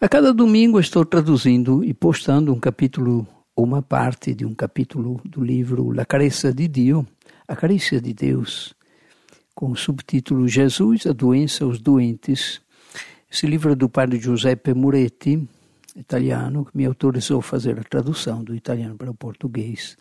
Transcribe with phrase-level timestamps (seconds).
[0.00, 5.20] A cada domingo estou traduzindo e postando um capítulo ou uma parte de um capítulo
[5.24, 7.04] do livro La Careça de Dio,
[7.48, 8.76] A Carícia de Deus,
[9.56, 12.60] com o subtítulo Jesus, a doença, os doentes.
[13.28, 15.48] Esse livro é do padre Giuseppe Muretti,
[15.96, 19.96] italiano, que me autorizou a fazer a tradução do italiano para o português.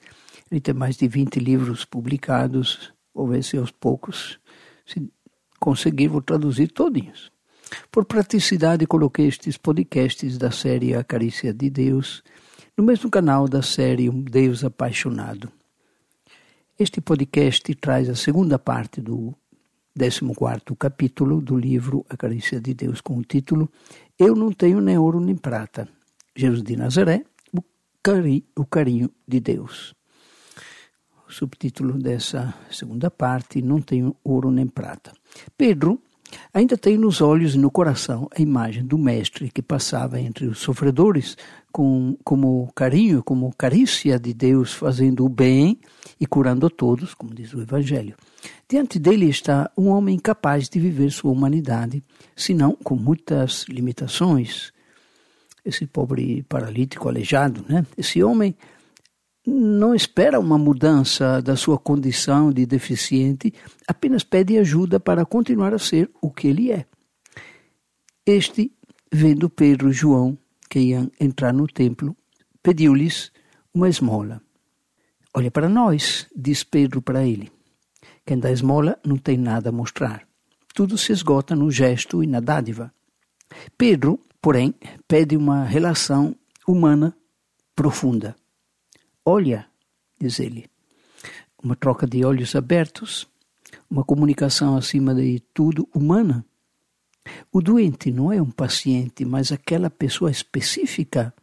[0.52, 4.40] Ele tem mais de 20 livros publicados, vou ver se aos poucos,
[4.86, 5.12] se
[5.60, 7.36] conseguir, vou traduzir todinhos.
[7.92, 12.24] Por praticidade, coloquei estes podcasts da série A Carícia de Deus
[12.78, 15.52] no mesmo canal da série Um Deus Apaixonado.
[16.80, 19.34] Este podcast traz a segunda parte do
[19.98, 23.68] 14 capítulo do livro A Carícia de Deus, com o título
[24.18, 25.90] Eu não tenho nem ouro nem prata.
[26.36, 27.64] Jesus de Nazaré, o,
[28.04, 29.96] cari, o carinho de Deus.
[31.28, 35.12] O subtítulo dessa segunda parte, Não tenho ouro nem prata.
[35.58, 36.00] Pedro
[36.54, 40.60] Ainda tem nos olhos e no coração a imagem do Mestre que passava entre os
[40.60, 41.38] sofredores
[41.72, 45.80] com, como carinho, como carícia de Deus, fazendo o bem
[46.20, 48.16] e curando todos, como diz o Evangelho.
[48.68, 52.04] Diante dele está um homem incapaz de viver sua humanidade,
[52.36, 54.74] senão com muitas limitações.
[55.64, 57.86] Esse pobre paralítico aleijado, né?
[57.98, 58.56] Esse homem
[59.50, 63.54] não espera uma mudança da sua condição de deficiente,
[63.88, 66.86] apenas pede ajuda para continuar a ser o que ele é.
[68.26, 68.74] Este,
[69.10, 70.38] vendo Pedro e João,
[70.70, 72.14] que iam entrar no templo,
[72.62, 73.32] pediu-lhes
[73.74, 74.42] uma esmola.
[75.34, 77.50] Olha para nós, diz Pedro para ele.
[78.26, 80.28] Quem dá esmola não tem nada a mostrar.
[80.74, 82.94] Tudo se esgota no gesto e na dádiva.
[83.78, 84.76] Pedro, porém,
[85.08, 86.36] pede uma relação
[86.68, 87.16] humana
[87.74, 88.36] profunda.
[89.30, 89.68] Olha,
[90.18, 90.70] diz ele,
[91.62, 93.28] uma troca de olhos abertos,
[93.92, 96.46] uma comunicação acima de tudo humana.
[97.52, 101.34] O doente não é um paciente, mas aquela pessoa específica,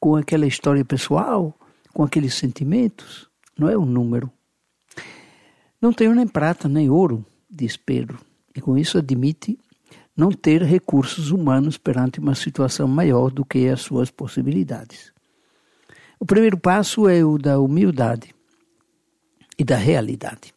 [0.00, 1.56] com aquela história pessoal,
[1.94, 4.28] com aqueles sentimentos, não é um número.
[5.80, 8.18] Não tenho nem prata nem ouro, diz Pedro,
[8.52, 9.56] e com isso admite
[10.16, 15.14] não ter recursos humanos perante uma situação maior do que as suas possibilidades.
[16.18, 18.34] O primeiro passo é o da humildade
[19.58, 20.54] e da realidade.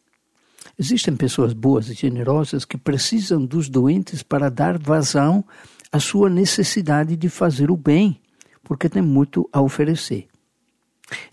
[0.78, 5.44] Existem pessoas boas e generosas que precisam dos doentes para dar vazão
[5.92, 8.22] à sua necessidade de fazer o bem,
[8.64, 10.28] porque tem muito a oferecer.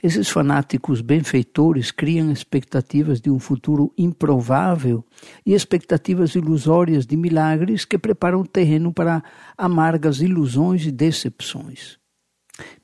[0.02, 5.04] Esses fanáticos benfeitores criam expectativas de um futuro improvável
[5.44, 9.22] e expectativas ilusórias de milagres que preparam o terreno para
[9.56, 11.98] amargas ilusões e decepções.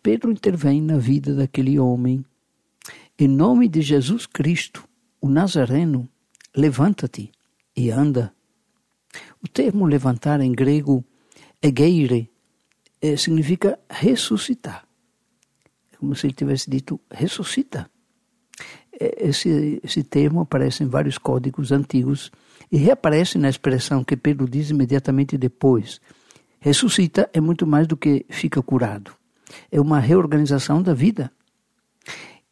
[0.03, 2.25] Pedro intervém na vida daquele homem.
[3.19, 4.87] Em nome de Jesus Cristo,
[5.21, 6.09] o Nazareno,
[6.55, 7.31] levanta-te
[7.77, 8.35] e anda.
[9.43, 11.05] O termo levantar em grego,
[11.63, 12.31] egeire,
[13.01, 14.87] eh, significa ressuscitar.
[15.93, 17.91] É como se ele tivesse dito, ressuscita.
[18.99, 22.31] Eh, esse, esse termo aparece em vários códigos antigos
[22.71, 26.01] e reaparece na expressão que Pedro diz imediatamente depois.
[26.59, 29.22] Ressuscita é muito mais do que fica curado
[29.71, 31.31] é uma reorganização da vida.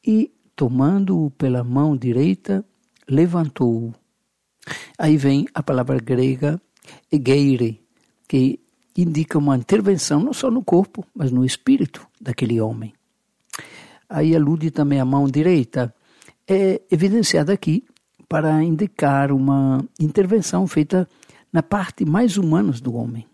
[0.07, 2.65] E, tomando-o pela mão direita,
[3.09, 3.95] levantou-o.
[4.99, 6.61] Aí vem a palavra grega
[7.11, 7.83] egeire,
[8.29, 8.61] que
[8.97, 12.93] indica uma intervenção não só no corpo, mas no espírito daquele homem.
[14.09, 15.95] Aí alude também a mão direita,
[16.47, 17.85] é evidenciada aqui
[18.29, 21.09] para indicar uma intervenção feita
[21.53, 23.27] na parte mais humana do homem.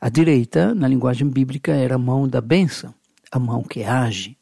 [0.00, 2.94] A direita, na linguagem bíblica, era a mão da bênção,
[3.32, 4.36] a mão que age.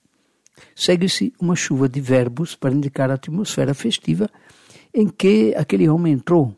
[0.75, 4.29] Segue-se uma chuva de verbos para indicar a atmosfera festiva
[4.93, 6.57] em que aquele homem entrou.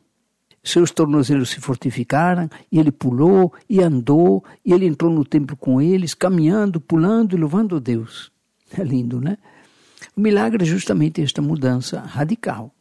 [0.63, 5.81] Seus tornozelos se fortificaram, e ele pulou e andou, e ele entrou no templo com
[5.81, 8.33] eles, caminhando, pulando e louvando a Deus.
[8.77, 9.39] É lindo, né?
[10.17, 12.75] O milagre é justamente esta mudança radical.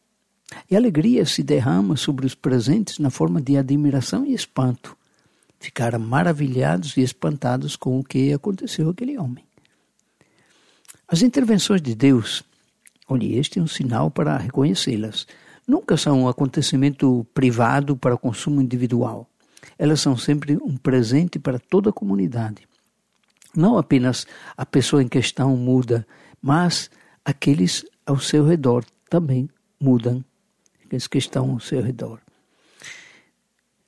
[0.69, 4.97] E a alegria se derrama sobre os presentes na forma de admiração e espanto
[5.65, 9.43] ficaram maravilhados e espantados com o que aconteceu àquele homem.
[11.07, 12.43] As intervenções de Deus,
[13.09, 15.25] olhe, este é um sinal para reconhecê-las.
[15.67, 19.27] Nunca são um acontecimento privado para consumo individual.
[19.77, 22.67] Elas são sempre um presente para toda a comunidade.
[23.55, 26.05] Não apenas a pessoa em questão muda,
[26.39, 26.91] mas
[27.23, 30.23] aqueles ao seu redor também mudam,
[30.83, 32.24] aqueles que estão ao seu redor.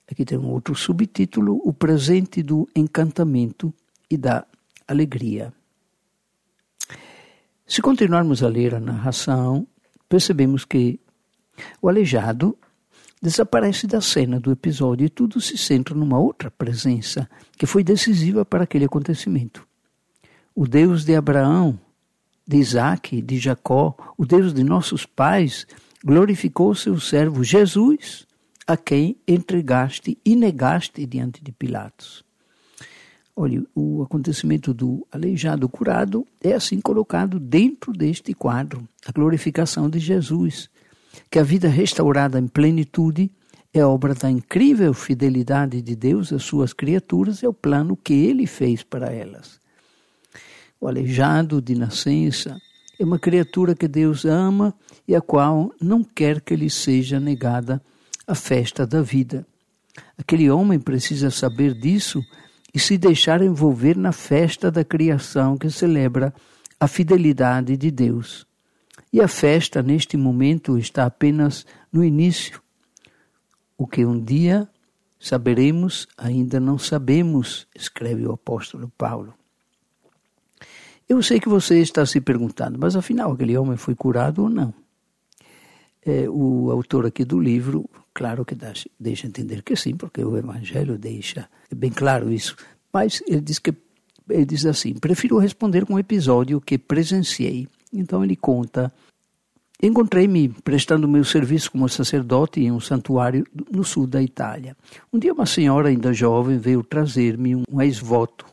[0.10, 3.74] Aqui tem um outro subtítulo: O presente do encantamento
[4.10, 4.46] e da
[4.88, 5.54] alegria.
[7.66, 9.68] Se continuarmos a ler a narração,
[10.08, 11.00] percebemos que
[11.82, 12.58] o aleijado
[13.22, 18.46] desaparece da cena do episódio e tudo se centra numa outra presença que foi decisiva
[18.46, 19.68] para aquele acontecimento.
[20.56, 21.78] O Deus de Abraão,
[22.48, 25.68] de Isaac, de Jacó, o Deus de nossos pais,
[26.04, 28.27] glorificou seu servo Jesus,
[28.68, 32.24] a quem entregaste e negaste diante de Pilatos.
[33.34, 40.00] Olha, o acontecimento do aleijado curado é assim colocado dentro deste quadro, a glorificação de
[40.00, 40.70] Jesus,
[41.32, 43.32] que a vida restaurada em plenitude
[43.74, 48.48] é obra da incrível fidelidade de Deus às suas criaturas e ao plano que ele
[48.48, 49.60] fez para elas.
[50.82, 52.60] O aleijado de nascença
[53.00, 54.74] é uma criatura que Deus ama
[55.08, 57.97] e a qual não quer que lhe seja negada a
[58.36, 59.46] festa da vida.
[60.18, 62.22] Aquele homem precisa saber disso
[62.74, 66.34] e se deixar envolver na festa da criação que celebra
[66.80, 68.46] a fidelidade de Deus.
[69.12, 72.62] E a festa, neste momento, está apenas no início.
[73.78, 74.70] O que um dia
[75.20, 79.34] saberemos, ainda não sabemos, escreve o apóstolo Paulo.
[81.08, 84.74] Eu sei que você está se perguntando, mas afinal aquele homem foi curado ou não?
[86.06, 88.56] É, o autor aqui do livro, claro que
[89.00, 92.56] deixa entender que sim, porque o Evangelho deixa bem claro isso.
[92.92, 93.72] Mas ele diz que
[94.28, 97.68] ele diz assim: prefiro responder com um episódio que presenciei.
[97.94, 98.92] Então ele conta
[99.80, 104.76] Encontrei-me prestando meu serviço como sacerdote em um santuário no sul da Itália.
[105.14, 108.48] Um dia uma senhora ainda jovem veio trazer-me um ex-voto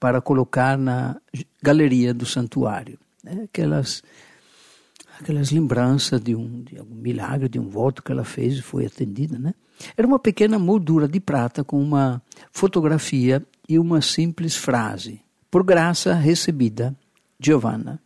[0.00, 1.20] para colocar na
[1.62, 2.98] galeria do santuário.
[3.22, 3.42] Né?
[3.44, 4.02] Aquelas,
[5.20, 8.86] aquelas lembranças de um, de um milagre, de um voto que ela fez e foi
[8.86, 9.38] atendida.
[9.38, 9.54] Né?
[9.96, 15.20] Era uma pequena moldura de prata com uma fotografia e uma simples frase.
[15.50, 16.96] Por graça recebida,
[17.38, 18.00] Giovanna.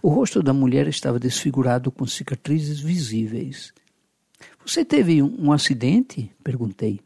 [0.00, 3.72] O rosto da mulher estava desfigurado com cicatrizes visíveis.
[4.64, 6.30] Você teve um, um acidente?
[6.42, 7.00] perguntei.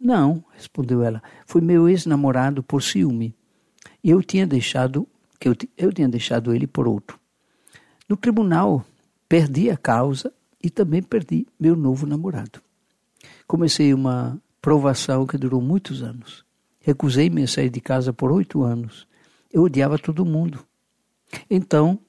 [0.00, 1.22] Não, respondeu ela.
[1.46, 3.34] Foi meu ex-namorado por ciúme.
[4.02, 5.06] E eu tinha deixado
[5.38, 7.19] que eu, eu tinha deixado ele por outro.
[8.10, 8.84] No tribunal,
[9.28, 12.60] perdi a causa e também perdi meu novo namorado.
[13.46, 16.44] Comecei uma provação que durou muitos anos.
[16.80, 19.06] Recusei-me a sair de casa por oito anos.
[19.52, 20.66] Eu odiava todo mundo.
[21.48, 22.00] Então,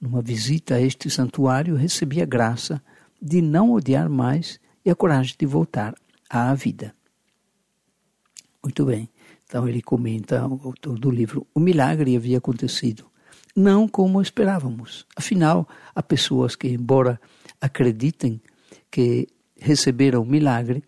[0.00, 2.80] numa visita a este santuário, recebi a graça
[3.20, 5.92] de não odiar mais e a coragem de voltar
[6.28, 6.94] à vida.
[8.62, 9.10] Muito bem.
[9.44, 13.10] Então ele comenta, o autor do livro, o milagre havia acontecido,
[13.56, 15.06] não como esperávamos.
[15.16, 17.20] Afinal, há pessoas que, embora
[17.60, 18.40] acreditem
[18.90, 20.82] que receberam o milagre,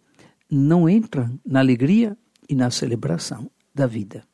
[0.50, 2.16] não entram na alegria
[2.48, 4.24] e na celebração da vida.